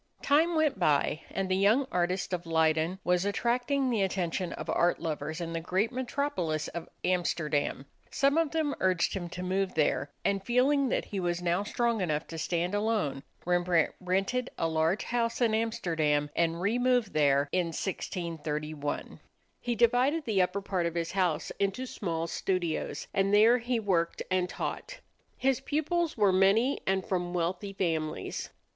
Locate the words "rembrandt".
13.45-13.93